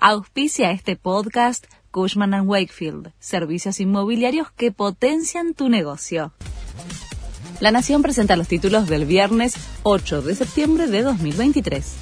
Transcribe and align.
Auspicia 0.00 0.70
este 0.70 0.94
podcast 0.94 1.66
Cushman⁇ 1.90 2.30
Wakefield, 2.46 3.10
servicios 3.18 3.80
inmobiliarios 3.80 4.52
que 4.52 4.70
potencian 4.70 5.54
tu 5.54 5.68
negocio. 5.68 6.32
La 7.58 7.72
Nación 7.72 8.00
presenta 8.00 8.36
los 8.36 8.46
títulos 8.46 8.88
del 8.88 9.06
viernes 9.06 9.56
8 9.82 10.22
de 10.22 10.36
septiembre 10.36 10.86
de 10.86 11.02
2023. 11.02 11.96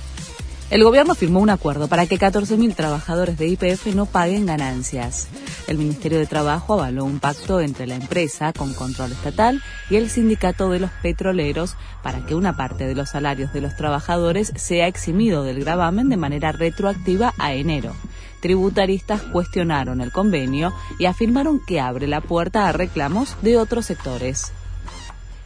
El 0.68 0.84
gobierno 0.84 1.14
firmó 1.14 1.40
un 1.40 1.48
acuerdo 1.48 1.88
para 1.88 2.06
que 2.06 2.18
14.000 2.18 2.74
trabajadores 2.74 3.38
de 3.38 3.48
IPF 3.48 3.86
no 3.94 4.04
paguen 4.04 4.44
ganancias. 4.44 5.28
El 5.66 5.78
Ministerio 5.78 6.18
de 6.18 6.26
Trabajo 6.26 6.74
avaló 6.74 7.04
un 7.04 7.18
pacto 7.18 7.60
entre 7.60 7.86
la 7.86 7.96
empresa 7.96 8.52
con 8.52 8.72
control 8.72 9.12
estatal 9.12 9.62
y 9.90 9.96
el 9.96 10.08
sindicato 10.10 10.70
de 10.70 10.78
los 10.78 10.90
petroleros 11.02 11.76
para 12.02 12.24
que 12.24 12.36
una 12.36 12.56
parte 12.56 12.86
de 12.86 12.94
los 12.94 13.10
salarios 13.10 13.52
de 13.52 13.60
los 13.60 13.74
trabajadores 13.74 14.52
sea 14.54 14.86
eximido 14.86 15.42
del 15.42 15.60
gravamen 15.60 16.08
de 16.08 16.16
manera 16.16 16.52
retroactiva 16.52 17.34
a 17.38 17.52
enero. 17.54 17.94
Tributaristas 18.40 19.22
cuestionaron 19.22 20.00
el 20.00 20.12
convenio 20.12 20.72
y 21.00 21.06
afirmaron 21.06 21.60
que 21.66 21.80
abre 21.80 22.06
la 22.06 22.20
puerta 22.20 22.68
a 22.68 22.72
reclamos 22.72 23.36
de 23.42 23.58
otros 23.58 23.86
sectores. 23.86 24.52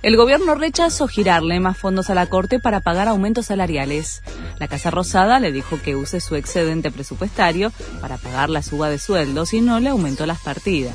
El 0.03 0.17
gobierno 0.17 0.55
rechazó 0.55 1.09
girarle 1.09 1.61
más 1.61 1.77
fondos 1.77 2.09
a 2.09 2.15
la 2.15 2.27
Corte 2.27 2.59
para 2.59 2.81
pagar 2.81 3.07
aumentos 3.07 3.47
salariales. 3.47 4.23
La 4.59 4.67
Casa 4.67 4.91
Rosada 4.91 5.41
le 5.41 5.53
dijo 5.53 5.79
que 5.83 5.95
use 5.95 6.21
su 6.21 6.37
excedente 6.37 6.91
presupuestario 6.91 7.71
para 8.01 8.17
pagar 8.17 8.49
la 8.49 8.63
suba 8.63 8.89
de 8.89 8.99
sueldos 8.99 9.53
y 9.53 9.61
no 9.61 9.79
le 9.79 9.91
aumentó 9.91 10.25
las 10.25 10.41
partidas. 10.41 10.95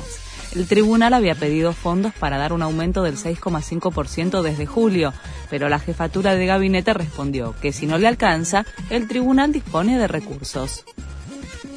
El 0.56 0.66
tribunal 0.66 1.14
había 1.14 1.36
pedido 1.36 1.72
fondos 1.72 2.14
para 2.14 2.36
dar 2.36 2.52
un 2.52 2.62
aumento 2.62 3.04
del 3.04 3.16
6,5% 3.16 4.42
desde 4.42 4.66
julio, 4.66 5.12
pero 5.50 5.68
la 5.68 5.78
jefatura 5.78 6.34
de 6.34 6.46
gabinete 6.46 6.92
respondió 6.92 7.54
que 7.60 7.72
si 7.72 7.86
no 7.86 7.98
le 7.98 8.08
alcanza, 8.08 8.66
el 8.90 9.06
tribunal 9.06 9.52
dispone 9.52 9.98
de 9.98 10.08
recursos. 10.08 10.84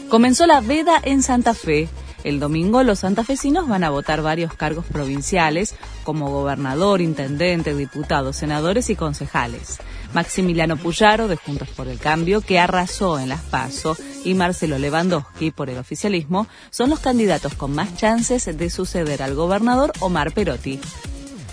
Comenzó 0.10 0.48
la 0.48 0.62
veda 0.62 1.00
en 1.04 1.22
Santa 1.22 1.54
Fe. 1.54 1.90
El 2.30 2.40
domingo 2.40 2.84
los 2.84 3.00
santafesinos 3.00 3.68
van 3.68 3.84
a 3.84 3.90
votar 3.90 4.22
varios 4.22 4.54
cargos 4.54 4.86
provinciales 4.86 5.74
como 6.04 6.30
gobernador, 6.30 7.02
intendente, 7.02 7.74
diputados, 7.74 8.36
senadores 8.36 8.92
y 8.92 8.96
concejales. 8.96 9.80
Maximiliano 10.14 10.78
Puyaro 10.78 11.28
de 11.28 11.38
Juntos 11.38 11.70
por 11.70 11.88
el 11.88 11.98
Cambio, 11.98 12.42
que 12.42 12.60
arrasó 12.60 13.18
en 13.18 13.30
las 13.30 13.42
PASO, 13.42 13.98
y 14.24 14.36
Marcelo 14.36 14.78
Lewandowski 14.78 15.50
por 15.50 15.72
el 15.72 15.80
oficialismo 15.80 16.46
son 16.70 16.92
los 16.92 17.00
candidatos 17.00 17.56
con 17.56 17.74
más 17.74 17.98
chances 17.98 18.46
de 18.46 18.70
suceder 18.70 19.24
al 19.24 19.34
gobernador 19.34 19.92
Omar 20.00 20.32
Perotti. 20.32 20.80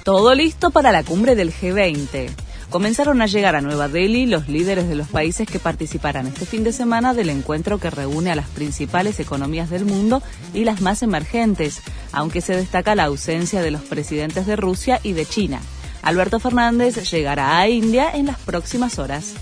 Todo 0.05 0.34
listo 0.34 0.70
para 0.73 0.92
la 0.92 1.05
cumbre 1.05 1.36
del 1.36 1.55
G20 1.55 2.45
comenzaron 2.70 3.22
a 3.22 3.27
llegar 3.27 3.56
a 3.56 3.61
Nueva 3.61 3.89
Delhi 3.89 4.27
los 4.27 4.48
líderes 4.48 4.89
de 4.89 4.95
los 4.95 5.09
países 5.09 5.48
que 5.48 5.59
participarán 5.59 6.27
este 6.27 6.47
fin 6.47 6.64
de 6.64 6.73
semana 6.73 7.14
del 7.14 7.31
encuentro 7.31 7.78
que 7.78 7.91
reúne 7.91 8.31
a 8.31 8.36
las 8.36 8.48
principales 8.48 9.20
economías 9.20 9.70
del 9.70 9.84
mundo 9.84 10.23
y 10.53 10.64
las 10.64 10.81
más 10.81 11.03
emergentes, 11.03 11.81
aunque 12.12 12.41
se 12.41 12.56
destaca 12.56 12.95
la 12.95 13.05
ausencia 13.05 13.62
de 13.62 13.70
los 13.70 13.83
presidentes 13.83 14.47
de 14.47 14.56
Rusia 14.56 15.00
y 15.03 15.12
de 15.12 15.27
China. 15.27 15.61
Alberto 16.03 16.39
Fernández 16.39 17.11
llegará 17.11 17.58
a 17.58 17.69
India 17.69 18.11
en 18.14 18.27
las 18.27 18.39
próximas 18.39 18.98
horas. 18.98 19.34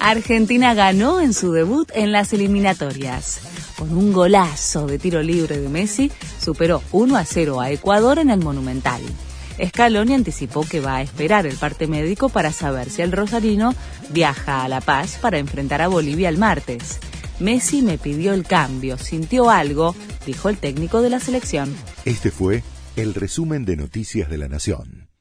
Argentina 0.00 0.74
ganó 0.74 1.20
en 1.20 1.32
su 1.32 1.52
debut 1.52 1.88
en 1.94 2.10
las 2.10 2.32
eliminatorias. 2.32 3.40
Con 3.78 3.96
un 3.96 4.12
golazo 4.12 4.86
de 4.86 4.98
tiro 4.98 5.22
libre 5.22 5.58
de 5.58 5.68
Messi, 5.68 6.10
superó 6.40 6.82
1 6.90 7.16
a 7.16 7.24
0 7.24 7.60
a 7.60 7.70
Ecuador 7.70 8.18
en 8.18 8.30
el 8.30 8.40
Monumental. 8.40 9.00
Scaloni 9.64 10.14
anticipó 10.14 10.64
que 10.64 10.80
va 10.80 10.96
a 10.96 11.02
esperar 11.02 11.46
el 11.46 11.56
parte 11.56 11.86
médico 11.86 12.28
para 12.28 12.52
saber 12.52 12.90
si 12.90 13.02
el 13.02 13.12
rosarino 13.12 13.74
viaja 14.10 14.64
a 14.64 14.68
La 14.68 14.80
Paz 14.80 15.18
para 15.20 15.38
enfrentar 15.38 15.82
a 15.82 15.88
Bolivia 15.88 16.28
el 16.28 16.38
martes. 16.38 16.98
Messi 17.40 17.82
me 17.82 17.98
pidió 17.98 18.34
el 18.34 18.44
cambio, 18.44 18.98
sintió 18.98 19.50
algo, 19.50 19.94
dijo 20.26 20.48
el 20.48 20.58
técnico 20.58 21.02
de 21.02 21.10
la 21.10 21.20
selección. 21.20 21.74
Este 22.04 22.30
fue 22.30 22.62
el 22.96 23.14
resumen 23.14 23.64
de 23.64 23.76
Noticias 23.76 24.30
de 24.30 24.38
la 24.38 24.48
Nación. 24.48 25.11